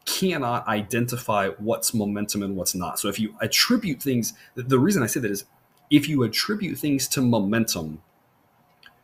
[0.06, 3.00] cannot identify what's momentum and what's not.
[3.00, 5.46] So if you attribute things, the reason I say that is
[5.90, 8.02] if you attribute things to momentum,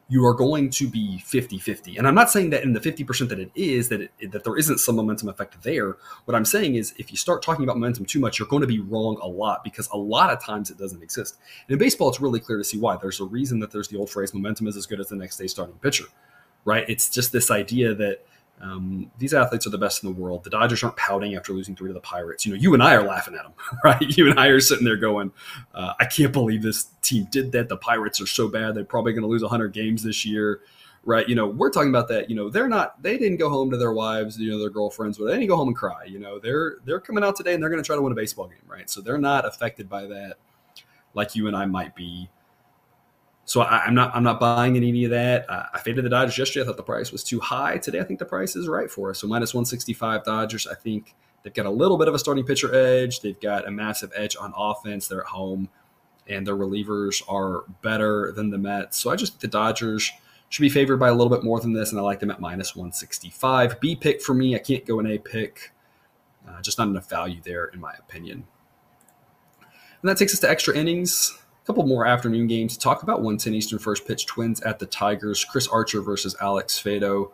[0.09, 3.39] you are going to be 50-50 and i'm not saying that in the 50% that
[3.39, 5.97] it is that it, that there isn't some momentum effect there.
[6.25, 8.67] What i'm saying is if you start talking about momentum too much you're going to
[8.67, 11.37] be wrong a lot because a lot of times it doesn't exist.
[11.67, 12.97] And in baseball it's really clear to see why.
[12.97, 15.37] There's a reason that there's the old phrase momentum is as good as the next
[15.37, 16.05] day starting pitcher
[16.67, 16.83] right?
[16.89, 18.25] It's just this idea that
[18.59, 20.43] um, these athletes are the best in the world.
[20.43, 22.45] The Dodgers aren't pouting after losing three to the Pirates.
[22.45, 24.01] You know, you and I are laughing at them, right?
[24.01, 25.31] You and I are sitting there going,
[25.75, 27.69] uh, "I can't believe this team did that.
[27.69, 30.61] The Pirates are so bad; they're probably going to lose 100 games this year."
[31.05, 31.29] Right?
[31.29, 32.29] You know, we're talking about that.
[32.29, 33.01] You know, they're not.
[33.01, 35.55] They didn't go home to their wives, you know, their girlfriends, but they didn't go
[35.55, 36.03] home and cry.
[36.05, 38.15] You know, they're they're coming out today and they're going to try to win a
[38.15, 38.89] baseball game, right?
[38.89, 40.37] So they're not affected by that,
[41.13, 42.29] like you and I might be.
[43.47, 45.49] So I, am not I'm not buying any of that.
[45.49, 46.63] Uh, I faded the Dodgers yesterday.
[46.63, 47.77] I thought the price was too high.
[47.77, 49.19] Today I think the price is right for us.
[49.19, 50.67] So minus 165 Dodgers.
[50.67, 53.21] I think they've got a little bit of a starting pitcher edge.
[53.21, 55.07] They've got a massive edge on offense.
[55.07, 55.69] They're at home,
[56.27, 58.97] and their relievers are better than the Mets.
[58.97, 60.12] So I just think the Dodgers
[60.49, 62.41] should be favored by a little bit more than this, and I like them at
[62.41, 63.79] minus 165.
[63.79, 64.55] B pick for me.
[64.55, 65.71] I can't go an A pick.
[66.45, 68.45] Uh, just not enough value there, in my opinion.
[69.62, 73.53] And that takes us to extra innings couple more afternoon games to talk about 110
[73.53, 75.43] Eastern first pitch Twins at the Tigers.
[75.43, 77.32] Chris Archer versus Alex Faedo.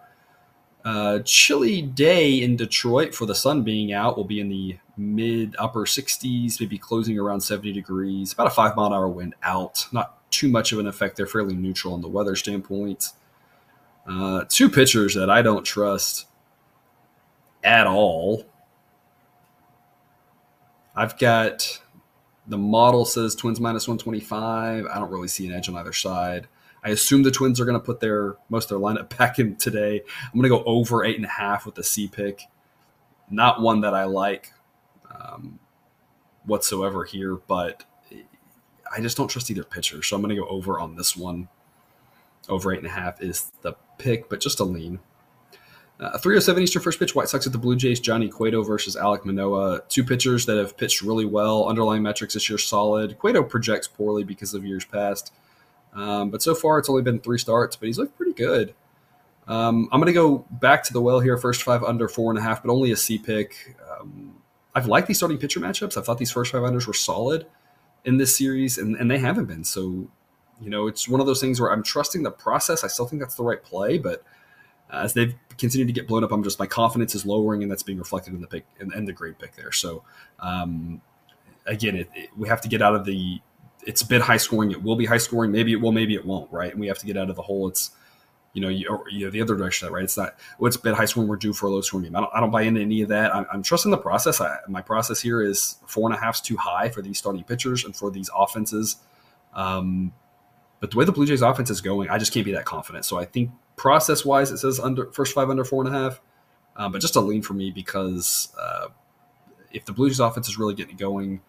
[0.83, 4.17] Uh, chilly day in Detroit for the sun being out.
[4.17, 8.33] will be in the mid upper 60s, maybe closing around 70 degrees.
[8.33, 9.87] About a five mile an hour wind out.
[9.91, 11.15] Not too much of an effect.
[11.15, 13.09] They're fairly neutral on the weather standpoint.
[14.09, 16.25] Uh, two pitchers that I don't trust
[17.63, 18.45] at all.
[20.95, 21.82] I've got
[22.47, 24.85] the model says Twins minus 125.
[24.85, 26.47] I don't really see an edge on either side.
[26.83, 29.55] I assume the Twins are going to put their most of their lineup back in
[29.55, 30.01] today.
[30.25, 32.41] I'm going to go over eight and a half with the C pick.
[33.29, 34.51] Not one that I like
[35.09, 35.59] um,
[36.45, 37.83] whatsoever here, but
[38.95, 41.47] I just don't trust either pitcher, so I'm going to go over on this one.
[42.49, 44.99] over eight and a half is the pick, but just a lean.
[46.03, 49.25] Uh, 307 Eastern first pitch, White Sox at the Blue Jays, Johnny Cueto versus Alec
[49.25, 49.83] Manoah.
[49.87, 51.69] Two pitchers that have pitched really well.
[51.69, 53.17] Underlying metrics this year solid.
[53.17, 55.31] Cueto projects poorly because of years past.
[55.93, 58.73] Um, but so far, it's only been three starts, but he's looked pretty good.
[59.47, 61.37] Um, I'm going to go back to the well here.
[61.37, 63.77] First five under four and a half, but only a C pick.
[63.97, 64.41] Um,
[64.75, 65.95] I've liked these starting pitcher matchups.
[65.95, 67.45] I thought these first five unders were solid
[68.03, 69.63] in this series, and, and they haven't been.
[69.63, 70.09] So,
[70.59, 72.83] you know, it's one of those things where I'm trusting the process.
[72.83, 74.21] I still think that's the right play, but
[74.93, 77.83] as they've continued to get blown up, I'm just my confidence is lowering, and that's
[77.83, 79.71] being reflected in the pick and, and the grade pick there.
[79.71, 80.03] So,
[80.39, 81.01] um,
[81.65, 83.41] again, it, it, we have to get out of the.
[83.85, 84.71] It's been high scoring.
[84.71, 85.51] It will be high scoring.
[85.51, 85.91] Maybe it will.
[85.91, 86.51] Maybe it won't.
[86.51, 87.67] Right, and we have to get out of the hole.
[87.67, 87.91] It's
[88.53, 90.03] you know, you, or, you know, the other direction, right?
[90.03, 91.27] It's not what's well, been high scoring.
[91.27, 92.15] We're due for a low scoring game.
[92.15, 93.35] I don't, I don't buy into any of that.
[93.35, 94.39] I'm, I'm trusting the process.
[94.39, 97.83] I, my process here is four and a half's too high for these starting pitchers
[97.83, 98.97] and for these offenses.
[99.53, 100.13] Um,
[100.83, 103.05] but the way the Blue Jays offense is going, I just can't be that confident.
[103.05, 106.19] So I think process wise, it says under first five under four and a half,
[106.75, 108.87] um, but just a lean for me because uh,
[109.71, 111.39] if the Blue Jays offense is really getting going,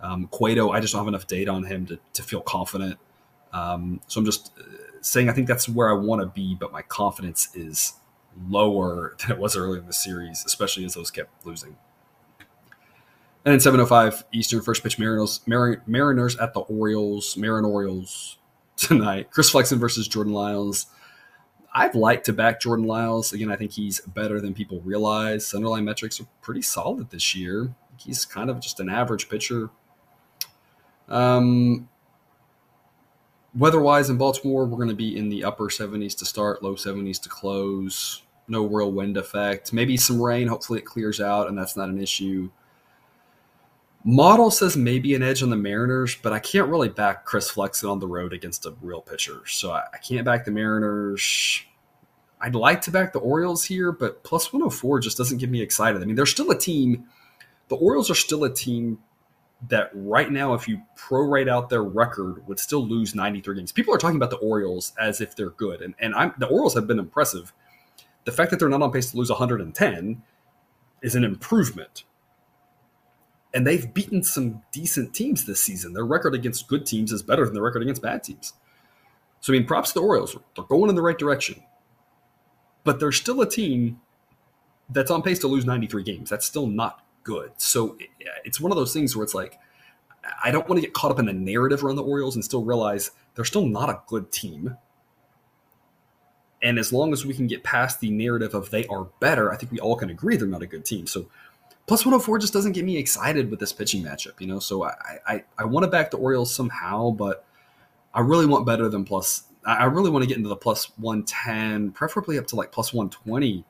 [0.00, 2.96] um, Cueto, I just don't have enough data on him to, to feel confident.
[3.52, 4.52] Um, so I'm just
[5.00, 7.94] saying I think that's where I want to be, but my confidence is
[8.48, 11.76] lower than it was earlier in the series, especially as those kept losing.
[13.44, 18.38] And then 705 Eastern, first pitch Mariners, Mariners at the Orioles, Marin Orioles
[18.76, 19.30] tonight.
[19.30, 20.86] Chris Flexen versus Jordan Lyles.
[21.74, 23.32] I'd like to back Jordan Lyles.
[23.32, 25.52] Again, I think he's better than people realize.
[25.52, 27.74] Underlying metrics are pretty solid this year.
[27.96, 29.70] He's kind of just an average pitcher.
[31.08, 31.88] Um,
[33.56, 37.20] Weather-wise in Baltimore, we're going to be in the upper 70s to start, low 70s
[37.22, 38.22] to close.
[38.48, 39.72] No real wind effect.
[39.72, 40.48] Maybe some rain.
[40.48, 42.50] Hopefully it clears out, and that's not an issue.
[44.06, 47.88] Model says maybe an edge on the Mariners, but I can't really back Chris Flexen
[47.88, 49.40] on the road against a real pitcher.
[49.46, 51.62] So I, I can't back the Mariners.
[52.38, 56.02] I'd like to back the Orioles here, but plus 104 just doesn't get me excited.
[56.02, 57.04] I mean, they're still a team.
[57.68, 58.98] The Orioles are still a team
[59.68, 63.72] that right now, if you prorate out their record, would still lose 93 games.
[63.72, 66.74] People are talking about the Orioles as if they're good, and and I'm, the Orioles
[66.74, 67.54] have been impressive.
[68.24, 70.22] The fact that they're not on pace to lose 110
[71.02, 72.04] is an improvement,
[73.54, 75.94] and they've beaten some decent teams this season.
[75.94, 78.52] Their record against good teams is better than their record against bad teams.
[79.40, 80.36] So I mean, props to the Orioles.
[80.56, 81.62] They're going in the right direction,
[82.82, 84.00] but they're still a team
[84.90, 86.30] that's on pace to lose 93 games.
[86.30, 87.52] That's still not good.
[87.56, 87.96] So
[88.44, 89.58] it's one of those things where it's like,
[90.42, 92.64] I don't want to get caught up in the narrative around the Orioles and still
[92.64, 94.76] realize they're still not a good team.
[96.62, 99.56] And as long as we can get past the narrative of they are better, I
[99.56, 101.06] think we all can agree they're not a good team.
[101.06, 101.26] So
[101.86, 104.58] plus 104 just doesn't get me excited with this pitching matchup, you know.
[104.58, 107.44] So I I, I want to back the Orioles somehow, but
[108.12, 109.44] I really want better than plus.
[109.66, 113.64] I really want to get into the plus 110, preferably up to like plus 120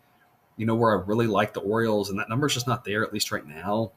[0.56, 3.12] you know, where I really like the Orioles, and that number's just not there, at
[3.12, 3.92] least right now.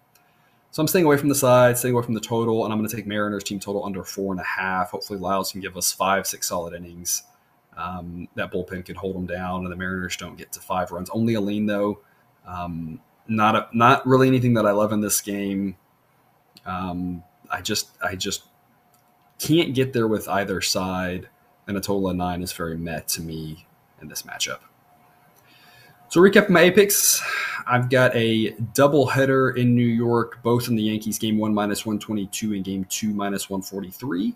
[0.72, 2.90] So I'm staying away from the side, staying away from the total, and I'm going
[2.90, 4.92] to take Mariners team total under four and a half.
[4.92, 7.24] Hopefully, Lyles can give us five, six solid innings.
[7.76, 11.10] Um, that bullpen can hold them down, and the Mariners don't get to five runs.
[11.10, 12.02] Only a lean though.
[12.46, 15.76] Um, not a, not really anything that I love in this game.
[16.66, 18.44] Um, I just I just
[19.40, 21.30] can't get there with either side,
[21.68, 23.68] and a total of nine is very met to me
[24.02, 24.60] in this matchup.
[26.10, 27.22] So recap my Apex.
[27.68, 31.86] I've got a double header in New York, both in the Yankees game one minus
[31.86, 34.34] 122 and game two minus 143.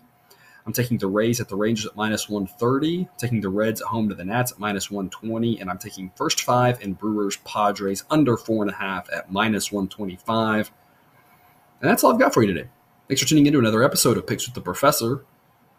[0.64, 4.08] I'm taking the Rays at the Rangers at minus 130, taking the Reds at home
[4.08, 8.36] to the Nats at minus 120, and I'm taking first five and Brewers Padres under
[8.36, 10.70] four and a half at minus 125.
[11.80, 12.68] And that's all I've got for you today.
[13.08, 15.24] Thanks for tuning in to another episode of Picks with the Professor.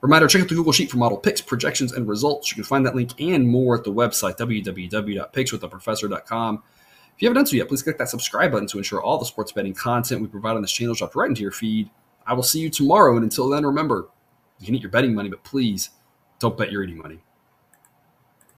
[0.02, 2.52] Reminder, check out the Google Sheet for model picks, projections, and results.
[2.52, 6.64] You can find that link and more at the website, www.pickswiththeprofessor.com.
[7.16, 9.24] If you haven't done so yet, please click that subscribe button to ensure all the
[9.24, 11.90] sports betting content we provide on this channel is dropped right into your feed.
[12.28, 14.10] I will see you tomorrow, and until then, remember,
[14.60, 15.90] you can eat your betting money, but please
[16.40, 17.20] don't bet your eating money.